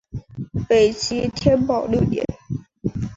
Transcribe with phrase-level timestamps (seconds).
[0.67, 2.25] 北齐天保六年。